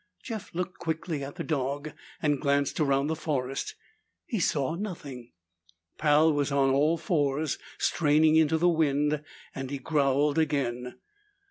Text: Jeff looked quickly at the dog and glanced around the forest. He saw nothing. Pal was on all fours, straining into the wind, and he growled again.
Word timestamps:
Jeff 0.23 0.51
looked 0.55 0.79
quickly 0.79 1.23
at 1.23 1.35
the 1.35 1.43
dog 1.43 1.91
and 2.23 2.41
glanced 2.41 2.79
around 2.79 3.05
the 3.05 3.15
forest. 3.15 3.75
He 4.25 4.39
saw 4.39 4.73
nothing. 4.73 5.31
Pal 5.99 6.33
was 6.33 6.51
on 6.51 6.71
all 6.71 6.97
fours, 6.97 7.59
straining 7.77 8.35
into 8.35 8.57
the 8.57 8.67
wind, 8.67 9.23
and 9.53 9.69
he 9.69 9.77
growled 9.77 10.39
again. 10.39 10.95